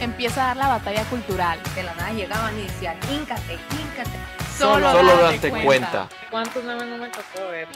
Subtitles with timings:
[0.00, 1.58] Empieza a dar la batalla cultural.
[1.74, 4.18] De la nada llegaban y decían, híncate, híncate.
[4.58, 6.08] Solo, Solo date date cuenta.
[6.30, 7.66] ¿Cuántos nueve no me tocó ver?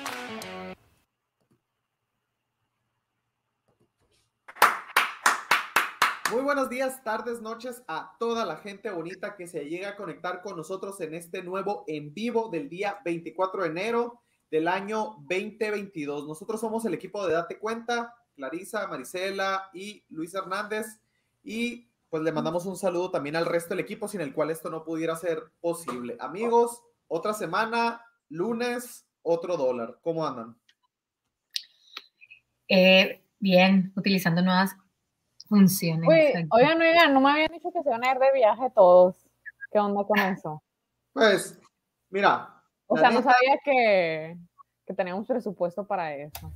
[6.30, 10.43] Muy buenos días, tardes, noches a toda la gente bonita que se llega a conectar
[10.43, 16.29] con nosotros en este nuevo en vivo del día 24 de enero del año 2022.
[16.29, 21.01] Nosotros somos el equipo de Date Cuenta, Clarisa, Marisela y Luis Hernández.
[21.43, 24.68] Y pues le mandamos un saludo también al resto del equipo sin el cual esto
[24.68, 26.16] no pudiera ser posible.
[26.18, 29.98] Amigos, otra semana, lunes, otro dólar.
[30.02, 30.57] ¿Cómo andan?
[32.68, 34.76] Eh, bien, utilizando nuevas
[35.48, 36.09] funciones.
[36.09, 39.16] Uy, oigan, oigan, no me habían dicho que se van a ir de viaje todos.
[39.70, 40.63] ¿Qué onda con eso?
[41.13, 41.60] Pues,
[42.09, 42.60] mira.
[42.87, 44.37] O sea, no sabía que,
[44.85, 46.52] que teníamos presupuesto para eso.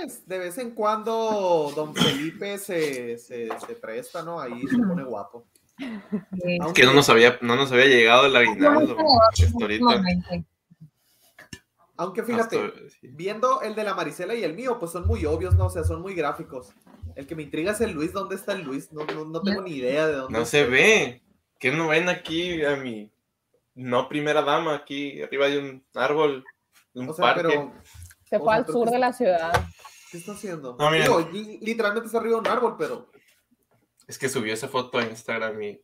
[0.00, 4.40] Pues, de vez en cuando don Felipe se, se, se presta, ¿no?
[4.40, 5.46] Ahí se pone guapo.
[6.60, 8.96] Aunque- Que no nos había, no nos había llegado el aguinaldo.
[11.96, 13.08] Aunque fíjate, Hasta- sí.
[13.08, 15.66] viendo el de la Marisela y el mío, pues son muy obvios, ¿no?
[15.66, 16.72] O sea, son muy gráficos.
[17.16, 18.12] El que me intriga es el Luis.
[18.12, 18.92] ¿Dónde está el Luis?
[18.92, 21.22] No, no, no tengo ni idea de dónde No se ve.
[21.58, 23.10] ¿Qué no ven aquí a mi
[23.74, 24.76] no primera dama?
[24.76, 26.44] Aquí arriba hay un árbol,
[26.94, 27.42] un O sea, parque.
[27.48, 27.72] pero,
[28.30, 29.64] Se O fue sea, al sur que- de la ciudad.
[30.10, 30.76] ¿Qué está haciendo?
[30.78, 31.04] No, mira.
[31.04, 31.28] Digo,
[31.60, 33.10] literalmente está arriba de un árbol, pero.
[34.06, 35.80] Es que subió esa foto a Instagram y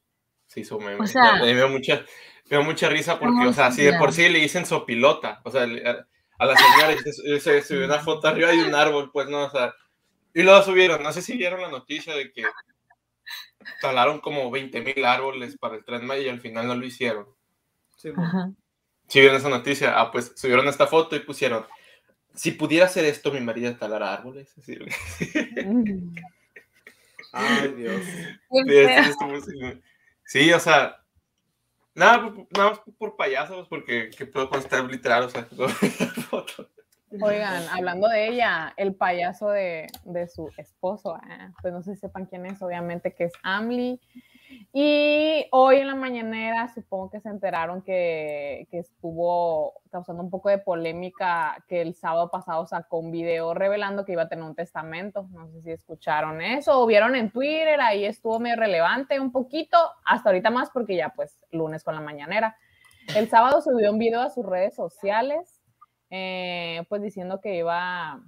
[0.47, 1.03] se hizo meme.
[1.03, 2.05] O sea- me dio mucha,
[2.51, 5.41] me dio mucha risa porque, ¿Cómo o sea, si de por sí le dicen sopilota,
[5.45, 9.29] o sea, a, la señora se, se subió una foto arriba de un árbol, pues
[9.29, 9.75] no, o sea,
[10.35, 12.43] y luego subieron, no sé si vieron la noticia de que
[13.81, 17.27] talaron como 20 mil árboles para el Tren Maya y al final no lo hicieron.
[17.97, 18.11] Sí.
[19.07, 21.65] Si vieron esa noticia, ah, pues subieron esta foto y pusieron,
[22.35, 24.53] si pudiera hacer esto, mi marido talara árboles.
[24.59, 24.77] Así,
[27.33, 28.03] Ay, Dios.
[28.51, 28.63] Sí,
[29.45, 29.83] sí.
[30.27, 30.97] Sí, o sea,
[31.95, 35.45] nada, nada más por payasos, porque que puedo constar literal, o sea,
[36.31, 36.71] foto.
[37.21, 42.01] Oigan, hablando de ella, el payaso de, de su esposo, ah, pues no sé si
[42.01, 44.01] sepan quién es, obviamente que es Amli.
[44.73, 50.49] Y hoy en la mañanera supongo que se enteraron que, que estuvo causando un poco
[50.49, 54.55] de polémica que el sábado pasado sacó un video revelando que iba a tener un
[54.55, 55.27] testamento.
[55.31, 59.79] No sé si escucharon eso o vieron en Twitter, ahí estuvo medio relevante un poquito,
[60.05, 62.57] hasta ahorita más porque ya pues lunes con la mañanera.
[63.17, 65.61] El sábado subió un video a sus redes sociales
[66.17, 68.23] eh, pues diciendo que iba,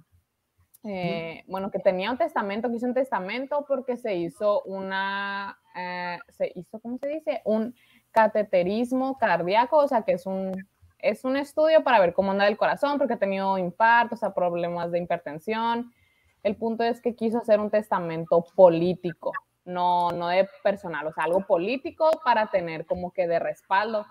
[0.83, 6.17] eh, bueno, que tenía un testamento, que hizo un testamento porque se hizo una, eh,
[6.29, 7.41] se hizo, ¿cómo se dice?
[7.45, 7.75] Un
[8.11, 10.51] cateterismo cardíaco, o sea, que es un,
[10.99, 14.33] es un estudio para ver cómo anda el corazón, porque ha tenido infartos, o sea,
[14.33, 15.93] problemas de hipertensión.
[16.41, 19.33] El punto es que quiso hacer un testamento político,
[19.65, 24.05] no, no de personal, o sea, algo político para tener como que de respaldo.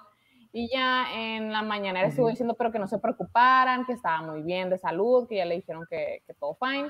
[0.53, 2.31] Y ya en la mañana estuvo Ujú.
[2.31, 5.57] diciendo, pero que no se preocuparan, que estaba muy bien de salud, que ya le
[5.57, 6.89] dijeron que, que todo fine.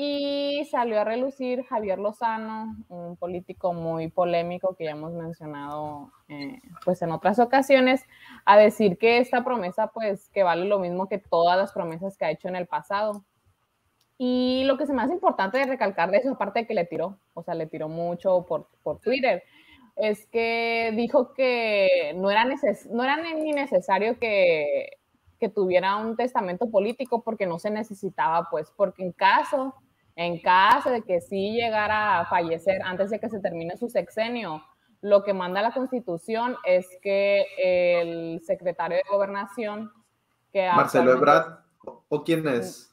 [0.00, 6.60] Y salió a relucir Javier Lozano, un político muy polémico que ya hemos mencionado eh,
[6.84, 8.04] pues en otras ocasiones,
[8.44, 12.26] a decir que esta promesa pues que vale lo mismo que todas las promesas que
[12.26, 13.24] ha hecho en el pasado.
[14.18, 17.18] Y lo que me hace importante de recalcar de eso, aparte de que le tiró,
[17.34, 19.42] o sea, le tiró mucho por, por Twitter,
[19.96, 24.90] es que dijo que no era, neces no era ni necesario que,
[25.40, 29.74] que tuviera un testamento político porque no se necesitaba, pues, porque en caso,
[30.18, 34.64] en caso de que sí llegara a fallecer antes de que se termine su sexenio,
[35.00, 39.92] lo que manda la constitución es que el secretario de gobernación,
[40.52, 41.60] que Marcelo Ebrard.
[42.08, 42.92] ¿O quién es?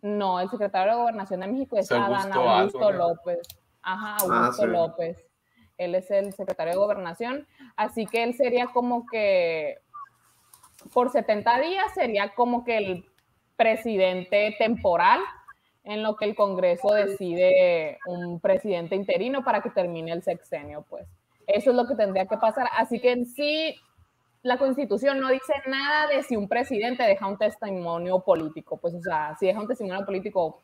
[0.00, 2.92] no, el secretario de Gobernación de México es Augusto Adán Augusto.
[2.92, 3.40] López.
[3.82, 4.68] Ajá, Augusto sí.
[4.68, 5.26] López.
[5.76, 7.48] Él es el secretario de Gobernación.
[7.76, 9.78] Así que él sería como que,
[10.92, 13.04] por 70 días, sería como que el
[13.56, 15.20] presidente temporal
[15.84, 21.06] en lo que el Congreso decide un presidente interino para que termine el sexenio, pues.
[21.46, 22.68] Eso es lo que tendría que pasar.
[22.76, 23.74] Así que en sí,
[24.42, 28.76] la constitución no dice nada de si un presidente deja un testimonio político.
[28.76, 30.62] Pues, o sea, si deja un testimonio político,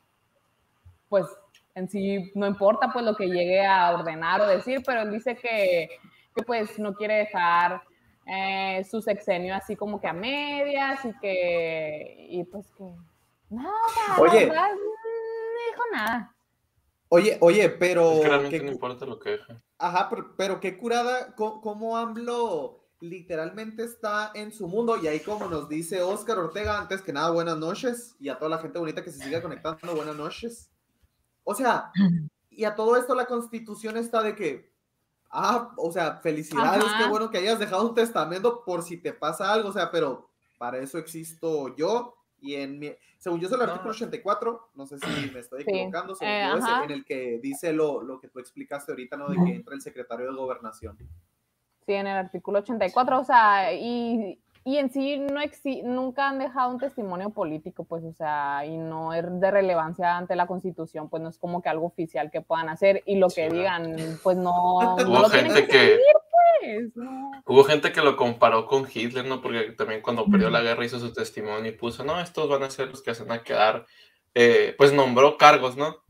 [1.08, 1.26] pues
[1.74, 5.36] en sí no importa pues lo que llegue a ordenar o decir, pero él dice
[5.36, 5.88] que,
[6.34, 7.82] que pues no quiere dejar
[8.26, 12.84] eh, su sexenio así como que a medias y que, y pues que,
[14.18, 14.46] Oye.
[14.46, 15.05] verdad, no
[15.70, 16.34] dijo nada.
[17.08, 18.12] Oye, oye, pero.
[18.14, 19.60] Es que realmente qué no cu- importa lo que deje.
[19.78, 24.96] Ajá, pero, pero qué curada, cómo AMLO literalmente está en su mundo.
[24.96, 28.16] Y ahí, como nos dice Oscar Ortega, antes que nada, buenas noches.
[28.18, 30.70] Y a toda la gente bonita que se siga conectando, buenas noches.
[31.44, 31.92] O sea,
[32.50, 34.72] y a todo esto la constitución está de que,
[35.30, 36.98] ah, o sea, felicidades, Ajá.
[37.04, 40.28] qué bueno que hayas dejado un testamento por si te pasa algo, o sea, pero
[40.58, 42.14] para eso existo yo.
[42.40, 45.70] Y en mi, según yo es el artículo 84, no sé si me estoy Sí,
[45.70, 49.16] equivocando, según eh, yo, ese, en el que dice lo, lo que tú explicaste ahorita,
[49.16, 49.30] ¿no?
[49.30, 50.96] De que entra el secretario de gobernación.
[51.86, 56.38] Sí, en el artículo 84, o sea, y, y en sí no exi- nunca han
[56.40, 61.08] dejado un testimonio político, pues, o sea, y no es de relevancia ante la Constitución,
[61.08, 64.36] pues no es como que algo oficial que puedan hacer y lo que digan, pues
[64.36, 66.16] no, no lo tienen gente que que, seguir,
[66.60, 67.30] pues, no.
[67.44, 69.40] hubo gente que lo comparó con Hitler, ¿no?
[69.40, 72.70] Porque también cuando perdió la guerra hizo su testimonio y puso, no, estos van a
[72.70, 73.86] ser los que se van a quedar,
[74.34, 76.04] eh, pues nombró cargos, ¿no?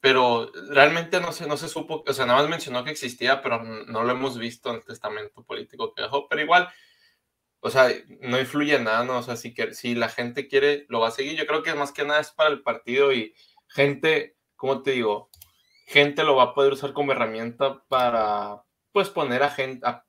[0.00, 3.62] Pero realmente no se, no se supo, o sea, nada más mencionó que existía, pero
[3.62, 6.68] no lo hemos visto en el testamento político que dejó, pero igual,
[7.60, 7.88] o sea,
[8.20, 9.18] no influye en nada, ¿no?
[9.18, 11.36] O sea, si, que, si la gente quiere, lo va a seguir.
[11.36, 13.34] Yo creo que más que nada es para el partido y
[13.68, 15.30] gente, ¿cómo te digo?
[15.86, 18.63] Gente lo va a poder usar como herramienta para,
[18.94, 20.02] pues, poner a gente, a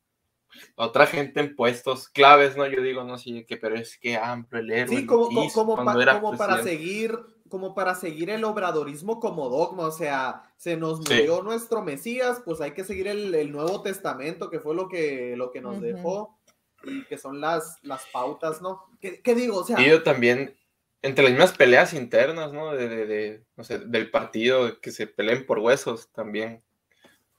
[0.76, 2.66] otra gente en puestos claves, ¿no?
[2.68, 5.00] Yo digo, no, sí, que, pero es que amplio el héroe.
[5.00, 7.18] Sí, como, como, cuando pa- era como para seguir,
[7.50, 11.14] como para seguir el obradorismo como dogma, o sea, se nos Sí.
[11.14, 15.34] murió nuestro Mesías, pues hay que seguir el, el Nuevo Testamento, que fue lo que,
[15.36, 16.38] lo que nos dejó,
[16.84, 18.84] y que son las, las pautas, ¿no?
[19.02, 19.58] ¿Qué, qué digo?
[19.58, 20.56] O sea, Y yo también,
[21.02, 22.72] entre las mismas peleas internas, ¿no?
[22.74, 26.64] De, de- de, no sé, del partido, que se peleen por huesos también.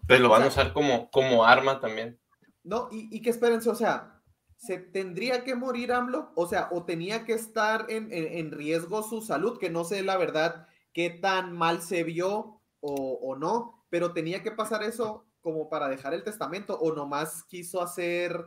[0.08, 2.18] Pues lo O van a usar como, como arma también.
[2.64, 4.22] no, y, y que espérense, o sea,
[4.56, 6.32] ¿se tendría que morir AMLO?
[6.34, 10.02] O sea, o tenía que estar en, en- en riesgo su salud, que no sé
[10.02, 15.26] la verdad qué tan mal se vio o, o no, pero tenía que pasar eso
[15.40, 18.44] como para dejar el testamento, o nomás quiso hacer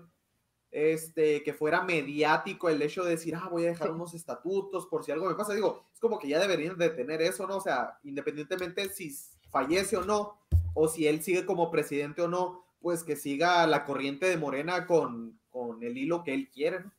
[0.72, 5.04] este, que fuera mediático el hecho de decir, ah, voy a dejar unos estatutos por
[5.04, 5.54] si algo me pasa.
[5.54, 7.58] Digo, es como que ya deberían de tener eso, ¿no?
[7.58, 9.12] O sea, independientemente si
[9.50, 10.40] fallece o no,
[10.80, 14.88] o si él sigue como presidente o no, pues que siga la corriente de Morena
[14.88, 16.92] con, con el hilo que él quiere, ¿no?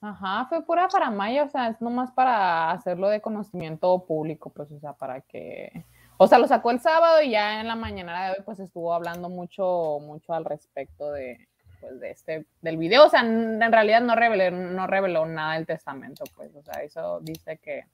[0.00, 4.78] Ajá, fue pura paramaya, o sea, es nomás para hacerlo de conocimiento público, pues, o
[4.78, 5.86] sea, para que,
[6.18, 8.92] o sea, lo sacó el sábado y ya en la mañana de hoy, pues, estuvo
[8.92, 11.48] hablando mucho, mucho al respecto de,
[11.80, 15.66] pues, de este, del video, o sea, en realidad no reveló, no reveló nada del
[15.66, 17.84] testamento, pues, o sea, eso dice que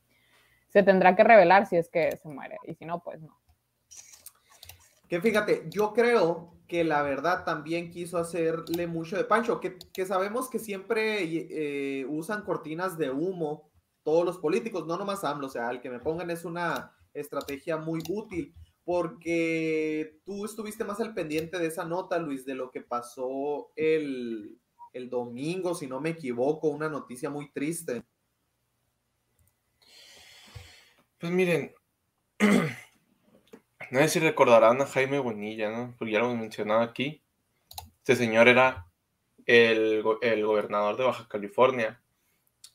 [0.68, 3.39] se tendrá que revelar si es que se muere, y si no, pues, no.
[5.10, 10.06] Que fíjate, yo creo que la verdad también quiso hacerle mucho de Pancho, que, que
[10.06, 13.68] sabemos que siempre eh, usan cortinas de humo
[14.04, 17.76] todos los políticos, no nomás AMLO, o sea, el que me pongan es una estrategia
[17.76, 18.54] muy útil,
[18.84, 24.60] porque tú estuviste más al pendiente de esa nota, Luis, de lo que pasó el,
[24.92, 28.04] el domingo, si no me equivoco, una noticia muy triste.
[31.18, 31.74] Pues miren,
[33.90, 35.94] no sé si recordarán a Jaime Bonilla, ¿no?
[35.98, 37.22] Porque ya lo hemos mencionado aquí.
[37.98, 38.86] Este señor era
[39.46, 42.00] el, go- el gobernador de Baja California.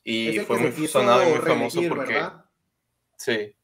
[0.04, 2.12] Y fue muy sonado y muy famoso porque...
[2.14, 2.44] ¿verdad?
[3.16, 3.54] Sí.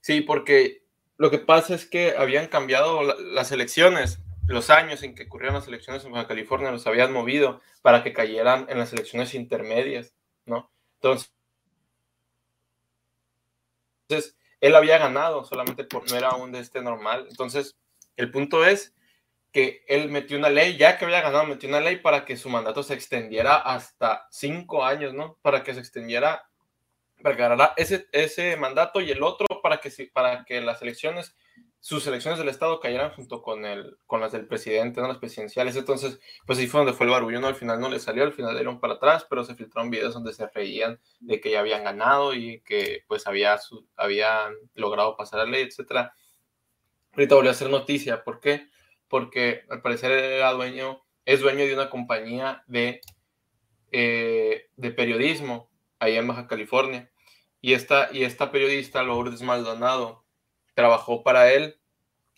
[0.00, 0.84] Sí, porque
[1.18, 5.56] lo que pasa es que habían cambiado la- las elecciones, los años en que ocurrieron
[5.56, 10.14] las elecciones en Baja California, los habían movido para que cayeran en las elecciones intermedias,
[10.44, 10.70] ¿no?
[10.94, 11.32] Entonces,
[14.08, 14.36] entonces
[14.66, 17.26] él había ganado, solamente por, no era un de este normal.
[17.28, 17.76] Entonces,
[18.16, 18.94] el punto es
[19.52, 22.48] que él metió una ley, ya que había ganado, metió una ley para que su
[22.48, 25.38] mandato se extendiera hasta cinco años, ¿no?
[25.42, 26.46] Para que se extendiera
[27.22, 31.34] para que ganara ese, ese mandato y el otro para que, para que las elecciones,
[31.86, 35.06] sus elecciones del Estado cayeran junto con, el, con las del presidente, ¿no?
[35.06, 35.76] las presidenciales.
[35.76, 37.46] Entonces, pues ahí fue donde fue el barullo, ¿no?
[37.46, 40.32] Al final no le salió, al final dieron para atrás, pero se filtraron videos donde
[40.32, 45.38] se reían de que ya habían ganado y que pues había su- habían logrado pasar
[45.38, 46.12] la ley, etcétera.
[47.12, 48.66] Ahorita volvió a ser noticia, ¿por qué?
[49.06, 53.00] Porque al parecer era dueño, es dueño de una compañía de,
[53.92, 57.12] eh, de periodismo allá en Baja California.
[57.60, 60.25] Y esta, y esta periodista, Lourdes Maldonado,
[60.76, 61.80] trabajó para él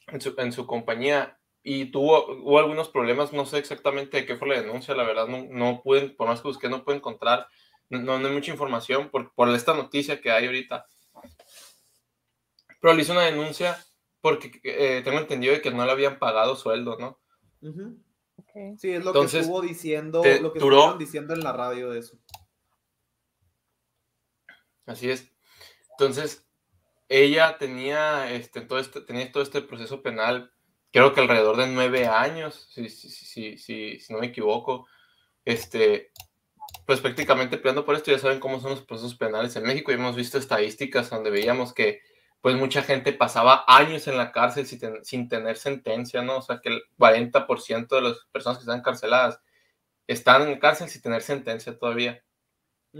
[0.06, 4.36] en su, en su compañía y tuvo hubo algunos problemas, no sé exactamente de qué
[4.36, 7.46] fue la denuncia, la verdad no, no pude, por más que busqué, no pude encontrar,
[7.90, 10.86] no, no hay mucha información por, por esta noticia que hay ahorita.
[12.80, 13.76] Pero le hizo una denuncia
[14.20, 17.18] porque eh, tengo entendido de que no le habían pagado sueldo, ¿no?
[17.60, 18.78] Sí.
[18.78, 21.52] Sí, es lo Entonces, que estuvo diciendo, te lo que duró- estuvieron diciendo en la
[21.52, 22.16] radio de eso.
[24.86, 25.30] Así es.
[25.98, 26.47] Entonces,
[27.08, 30.52] ella tenía este, todo este, tenía todo este proceso penal,
[30.92, 34.86] creo que alrededor de nueve años, si, si, si, no me equivoco.
[35.44, 36.12] Este,
[36.86, 39.94] pues prácticamente peleando por esto, ya saben cómo son los procesos penales en México y
[39.94, 42.00] hemos visto estadísticas donde veíamos que
[42.40, 46.38] pues mucha gente pasaba años en la cárcel sin, ten- sin tener sentencia, ¿no?
[46.38, 49.40] O sea, que el 40% de las personas que están encarceladas
[50.08, 52.22] están en cárcel sin tener sentencia todavía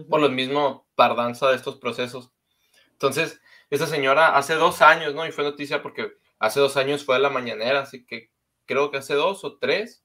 [0.09, 2.31] por lo mismo tardanza de estos procesos.
[2.93, 5.27] Entonces, esta señora hace dos años, ¿no?
[5.27, 8.31] Y fue noticia porque hace dos años fue a la mañanera, así que
[8.67, 10.05] creo que hace dos o tres.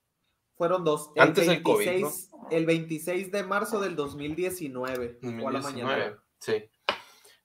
[0.55, 1.11] Fueron dos.
[1.17, 5.19] Antes del COVID, 26 El 26 de marzo del 2019.
[5.21, 6.23] Fue a la 2019, mañana.
[6.39, 6.69] Sí.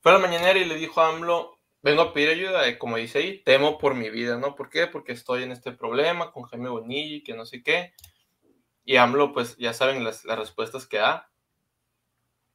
[0.00, 2.96] Fue a la mañanera y le dijo a AMLO, vengo a pedir ayuda, y como
[2.96, 4.54] dice ahí, temo por mi vida, ¿no?
[4.54, 4.86] ¿Por qué?
[4.86, 7.92] Porque estoy en este problema con Jaime Bonilla y que no sé qué.
[8.84, 11.30] Y AMLO, pues ya saben las, las respuestas que da.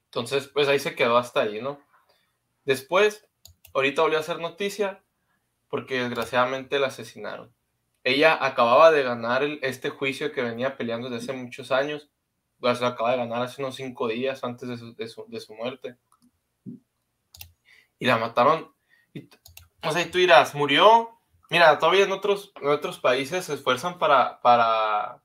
[0.05, 1.79] Entonces, pues ahí se quedó hasta ahí, ¿no?
[2.65, 3.27] Después,
[3.74, 5.03] ahorita volvió a hacer noticia
[5.70, 7.53] porque desgraciadamente la asesinaron.
[8.03, 12.10] Ella acababa de ganar el- este juicio que venía peleando desde hace muchos años.
[12.60, 15.39] Pues lo acaba de ganar hace unos cinco días antes de su, de su- de
[15.39, 15.98] su muerte.
[18.00, 18.74] Y la mataron.
[19.13, 19.30] Y,
[19.84, 21.10] o sea, y tú dirás, murió.
[21.50, 25.22] Mira, todavía en otros, en otros países se esfuerzan para, para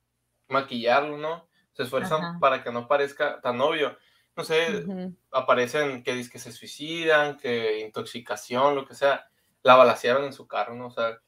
[0.48, 1.48] maquillarlo, ¿no?
[1.72, 2.38] Se esfuerzan Ajá.
[2.40, 3.96] para que no parezca tan obvio.
[4.38, 4.84] No sé,
[5.32, 9.28] aparecen que dicen que se suicidan, que intoxicación, lo que sea.
[9.64, 10.86] La balacearon en su carro, ¿no?
[10.86, 11.18] O sea,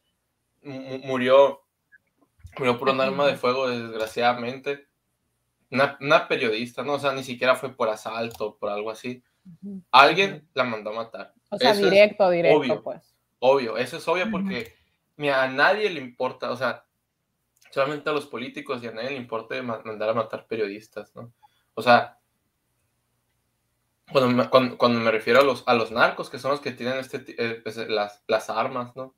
[0.63, 1.63] mu- murió,
[2.57, 4.87] murió por un arma de fuego, desgraciadamente.
[5.73, 6.93] Una, una periodista, ¿no?
[6.95, 9.25] O sea, ni siquiera fue por asalto, por algo así.
[9.91, 11.35] Alguien la mandó a matar.
[11.51, 12.83] O sea, Eso directo, directo, obvio.
[12.85, 13.17] pues.
[13.41, 14.73] Obvio, eso es obvio porque
[15.17, 16.85] mira, a nadie le importa, o sea,
[17.73, 21.33] solamente a los políticos y a nadie le importa ma- mandar a matar periodistas, ¿no?
[21.75, 22.20] O sea,
[24.13, 26.73] cuando me, cuando, cuando me refiero a los, a los narcos, que son los que
[26.73, 29.15] tienen este, eh, pues, las, las armas, ¿no?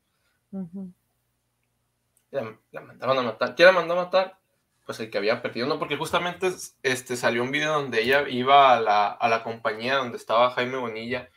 [2.31, 3.55] La, la mandaron a matar.
[3.55, 4.39] ¿Quién la mandó a matar?
[4.87, 5.79] Pues el que había perdido, ¿no?
[5.79, 6.51] Porque justamente
[6.83, 10.77] este, salió un video donde ella iba a la, a la compañía donde estaba Jaime
[10.77, 11.29] Bonilla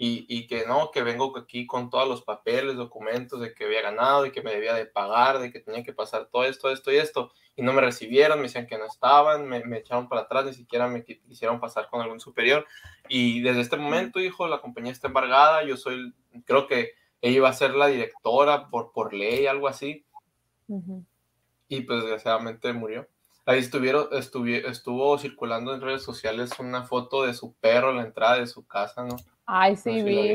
[0.00, 3.82] y, y que no, que vengo aquí con todos los papeles, documentos de que había
[3.82, 6.92] ganado y que me debía de pagar, de que tenía que pasar todo esto, esto
[6.92, 10.20] y esto, y no me recibieron, me decían que no estaban, me, me echaron para
[10.22, 12.64] atrás, ni siquiera me qui- quisieron pasar con algún superior,
[13.08, 16.14] y desde este momento, hijo, la compañía está embargada, yo soy,
[16.46, 20.04] creo que ella iba a ser la directora por, por ley, algo así,
[20.68, 21.04] Ujú.
[21.66, 23.08] y pues desgraciadamente murió.
[23.44, 28.02] Ahí estuvieron, estuvi- estuvo circulando en redes sociales una foto de su perro en la
[28.04, 29.16] entrada de su casa, ¿no?
[29.50, 30.28] Ay, sí, vi.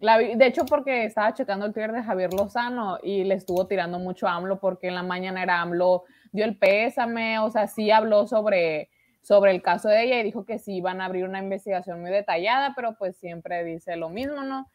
[0.00, 3.68] La vi- De hecho, porque estaba checando el Twitter de Javier Lozano y le estuvo
[3.68, 7.68] tirando mucho a AMLO porque en la mañana era AMLO, dio el pésame, o sea,
[7.68, 8.90] sí habló sobre,
[9.22, 12.10] sobre el caso de ella y dijo que sí iban a abrir una investigación muy
[12.10, 14.68] detallada, pero pues siempre dice lo mismo, ¿no?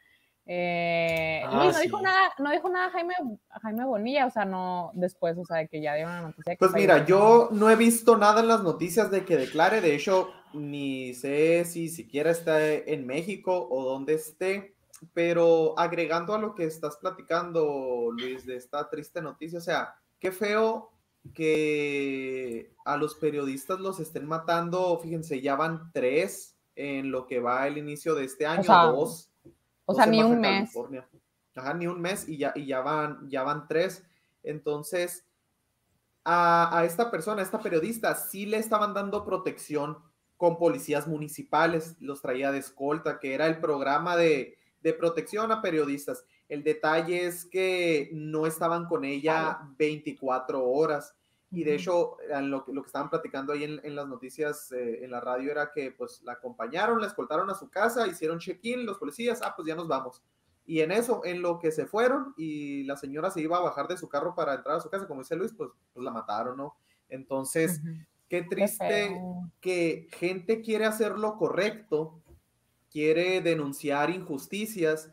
[0.50, 3.14] Eh, Ah, Luis, no dijo nada, no dijo nada Jaime,
[3.62, 6.56] Jaime Bonilla, o sea, no después, o sea, de que ya dieron la noticia.
[6.58, 10.30] Pues mira, yo no he visto nada en las noticias de que declare, de hecho,
[10.54, 14.76] ni sé si siquiera está en México o dónde esté,
[15.14, 20.32] pero agregando a lo que estás platicando, Luis, de esta triste noticia, o sea, qué
[20.32, 20.92] feo
[21.34, 27.68] que a los periodistas los estén matando, fíjense, ya van tres en lo que va
[27.68, 29.30] el inicio de este año, sea, dos.
[29.88, 30.72] O sea, ni un mes.
[30.72, 31.08] California.
[31.56, 34.06] Ajá, ni un mes y ya, y ya van, ya van tres.
[34.44, 35.26] Entonces,
[36.24, 39.98] a, a esta persona, a esta periodista, sí le estaban dando protección
[40.36, 45.62] con policías municipales, los traía de escolta, que era el programa de, de protección a
[45.62, 46.26] periodistas.
[46.48, 51.16] El detalle es que no estaban con ella 24 horas.
[51.58, 55.04] Y de hecho, lo, que- lo que estaban platicando ahí en, en las noticias, eh,
[55.04, 58.86] en la radio, era que pues la acompañaron, la escoltaron a su casa, hicieron check-in,
[58.86, 60.22] los policías, ah, pues ya nos vamos.
[60.66, 63.88] Y en eso, en lo que se fueron y la señora se iba a bajar
[63.88, 66.58] de su carro para entrar a su casa, como dice Luis, pues, pues la mataron,
[66.58, 66.76] ¿no?
[67.10, 67.82] Entonces,
[68.30, 69.20] qué Qué triste
[69.62, 72.20] que gente quiere hacer lo correcto,
[72.92, 75.10] quiere denunciar injusticias,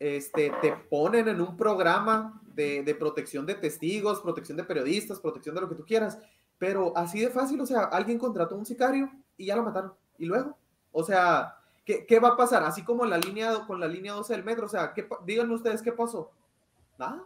[0.00, 5.54] este, te ponen en un programa de, de protección de testigos, protección de periodistas, protección
[5.54, 6.18] de lo que tú quieras,
[6.58, 9.92] pero así de fácil, o sea, alguien contrató a un sicario y ya lo mataron.
[10.18, 10.56] Y luego,
[10.92, 12.62] o sea, ¿qué, qué va a pasar?
[12.62, 15.54] Así como la línea, con la línea 12 del metro, o sea, ¿qué, pa- díganme
[15.54, 16.30] ustedes qué pasó.
[16.98, 17.24] Nada.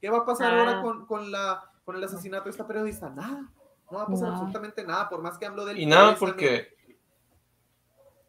[0.00, 3.10] ¿Qué va a pasar ahora con, con, la, con el asesinato de esta periodista?
[3.10, 3.50] Nada.
[3.90, 6.68] No va a pasar absolutamente nada, por más que hablo del Y nada porque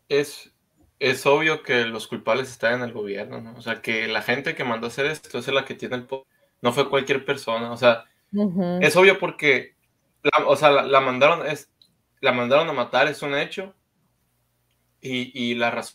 [0.07, 0.51] es,
[0.99, 3.55] es obvio que los culpables están en el gobierno, ¿no?
[3.57, 6.05] O sea, que la gente que mandó a hacer esto es la que tiene el
[6.07, 6.25] poder.
[6.61, 7.71] No fue cualquier persona.
[7.71, 8.79] O sea, Ujú.
[8.81, 9.75] es obvio porque
[10.23, 11.71] la- o sea, la, la mandaron, es,
[12.21, 13.73] la mandaron a matar, es un hecho.
[15.01, 15.93] Y, y las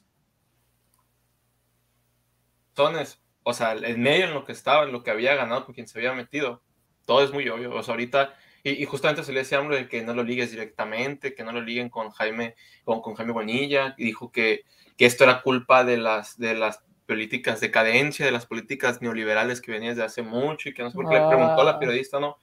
[2.76, 5.74] razones, o sea, el medio en lo que estaba, en lo que había ganado, con
[5.74, 6.62] quien se había metido,
[7.04, 7.74] todo es muy obvio.
[7.74, 10.50] O sea, ahorita, y, y justamente se le decía hambre de que no lo ligues
[10.50, 12.54] directamente, que no lo liguen con Jaime,
[12.84, 14.62] con, con Jaime Bonilla, y dijo que,
[14.96, 19.60] que esto era culpa de las, de las políticas de cadencia, de las políticas neoliberales
[19.60, 21.78] que venían desde hace mucho, y que no sé por qué le preguntó a la
[21.78, 22.38] periodista, ¿no?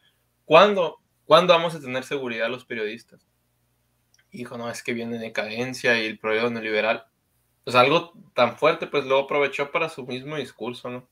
[0.46, 3.26] ¿Cuándo, ¿Cuándo vamos a tener seguridad los periodistas?
[4.32, 7.06] Y dijo, no, es que viene decadencia y el proyecto neoliberal.
[7.64, 11.08] Pues algo tan fuerte, pues lo aprovechó para su mismo discurso, ¿no?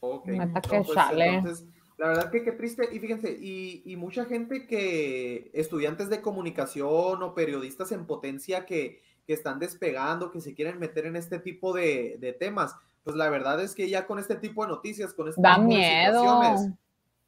[0.00, 0.26] Ok.
[0.26, 1.66] Neta No, que pues, entonces,
[1.98, 2.88] la verdad que qué triste.
[2.92, 9.02] Y fíjense, y, y mucha gente que, estudiantes de comunicación o periodistas en potencia que,
[9.26, 12.74] que están despegando, que se quieren meter en este tipo de, de temas,
[13.04, 15.68] pues la verdad es que ya con este tipo de noticias, con este Da tipo
[15.68, 16.70] de situaciones,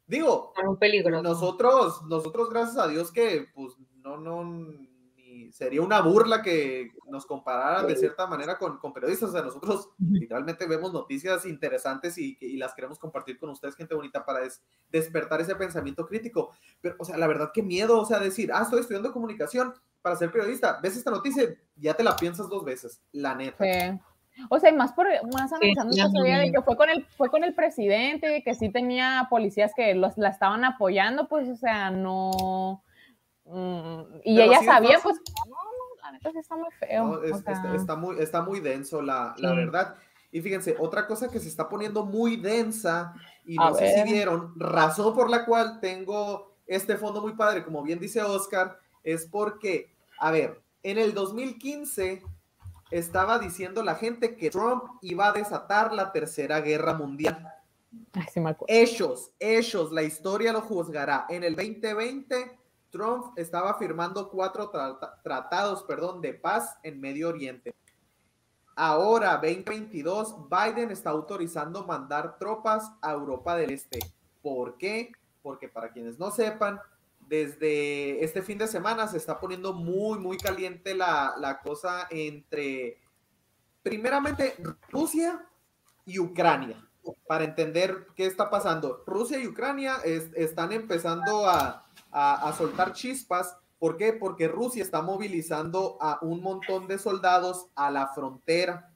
[0.07, 1.21] digo, Son un peligro.
[1.21, 3.73] nosotros, nosotros gracias a Dios que pues
[4.03, 4.41] no, no,
[5.51, 9.29] sería una burla que nos compararan de cierta manera con, con periodistas.
[9.29, 13.93] O sea, nosotros literalmente vemos noticias interesantes y, y las queremos compartir con ustedes, gente
[13.93, 16.51] bonita, para des- despertar ese pensamiento crítico.
[16.79, 20.15] Pero, o sea, la verdad, qué miedo, o sea, decir, ah, estoy estudiando comunicación para
[20.15, 20.79] ser periodista.
[20.81, 21.43] Ves esta noticia,
[21.75, 23.63] ya te la piensas dos veces, la neta.
[23.63, 23.99] Sí.
[24.49, 27.29] O sea, y más por más analizando esta teoría de que fue con el fue
[27.29, 31.91] con el presidente, que sí tenía policías que los la estaban apoyando, pues, o sea,
[31.91, 32.81] no
[33.45, 35.17] mm, y Pero ella de sabía, pues,
[35.47, 37.03] no, no, la neta sí está muy feo.
[37.05, 39.55] No, es- o sea, está, está muy, está muy denso, la, la Sí.
[39.55, 39.95] verdad.
[40.31, 43.13] Y fíjense, otra cosa que se está poniendo muy densa,
[43.45, 44.05] y A no sé si ver.
[44.05, 49.25] vieron, razón por la cual tengo este fondo muy padre, como bien dice Oscar, es
[49.25, 52.23] porque, a ver, en el 2015
[52.91, 57.47] estaba diciendo la gente que Trump iba a desatar la tercera guerra mundial.
[58.13, 58.73] ay, sí me acuerdo.
[58.73, 61.25] Hechos, hechos, la historia lo juzgará.
[61.29, 62.57] En el 2020,
[62.91, 67.73] Trump estaba firmando cuatro trata- tratados, perdón, de paz en Medio Oriente.
[68.75, 73.99] Ahora, 2022, Biden está autorizando mandar tropas a Europa del Este.
[74.41, 75.11] ¿Por qué?
[75.41, 76.79] Porque para quienes no sepan,
[77.27, 82.99] desde este fin de semana se está poniendo muy, muy caliente la, cosa entre,
[83.83, 84.55] primeramente,
[84.89, 85.45] Rusia
[86.05, 86.85] y Ucrania
[87.27, 89.03] para entender qué está pasando.
[89.07, 93.55] Rusia y Ucrania es- están empezando a, a- a soltar chispas.
[93.79, 94.13] ¿Por qué?
[94.13, 98.91] Porque Rusia está movilizando a un montón de soldados a la frontera.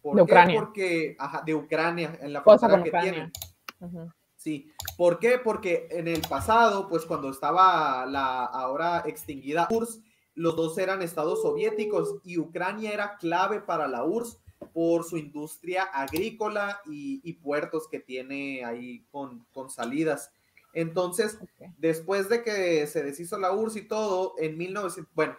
[0.00, 0.32] ¿Por De qué?
[0.32, 0.60] Ucrania.
[0.60, 3.32] Porque, ajá, de Ucrania, en la frontera que Ucrania.
[3.80, 4.12] tienen.
[4.36, 5.38] Sí, ¿por qué?
[5.38, 10.00] Porque en el pasado, pues cuando estaba la ahora extinguida URSS,
[10.34, 14.38] los dos eran estados soviéticos y Ucrania era clave para la URSS
[14.72, 20.32] por su industria agrícola y, y puertos que tiene ahí con, con salidas.
[20.72, 21.38] Entonces,
[21.78, 25.36] después de que se deshizo la URSS y todo, en 1900, bueno,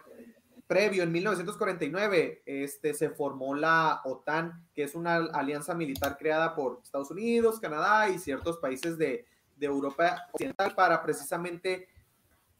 [0.66, 6.80] previo, en 1949, este, se formó la OTAN, que es una alianza militar creada por
[6.82, 11.88] Estados Unidos, Canadá y ciertos países de, de Europa Occidental para precisamente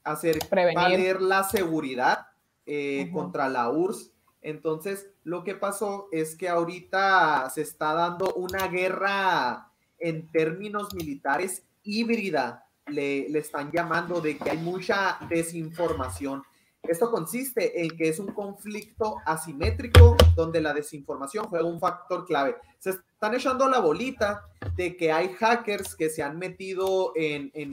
[0.05, 0.77] hacer Prevenir.
[0.77, 2.27] valer la seguridad
[2.67, 4.13] eh, contra la URSS.
[4.41, 11.65] Entonces, lo que pasó es que ahorita se está dando una guerra en términos militares
[11.83, 16.43] híbrida, le, le están llamando de que hay mucha desinformación.
[16.83, 22.57] Esto consiste en que es un conflicto asimétrico donde la desinformación juega un factor clave.
[22.79, 24.43] Se están echando la bolita
[24.75, 27.73] de que hay hackers que se han metido en, en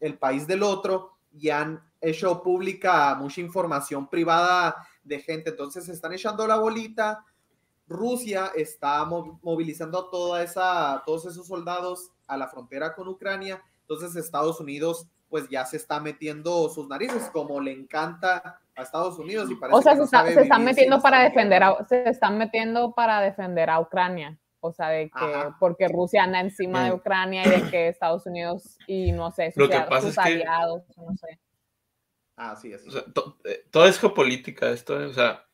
[0.00, 5.50] el país del otro y han hecho pública mucha información privada de gente.
[5.50, 7.24] Entonces se están echando la bolita.
[7.90, 13.60] Rusia está mo- movilizando toda esa, todos esos soldados a la frontera con Ucrania.
[13.82, 19.16] Entonces Estados Unidos pues ya se está metiendo sus narices como le encanta a Estados
[19.18, 21.62] Unidos y parece O sea, que se, no está- sabe se están metiendo para defender
[21.62, 24.38] a, se están metiendo para defender a Ucrania.
[24.60, 25.56] O sea, de que Ajá.
[25.58, 26.94] porque Rusia anda encima de Mm.
[26.94, 30.10] Ucrania y de que Estados Unidos y no sé, sus, Lo que lia- pasa sus
[30.10, 31.40] es que- aliados, no sé.
[32.36, 32.86] Así es.
[32.86, 35.44] O sea, to- eh, todo es geopolítica esto, eh, o sea,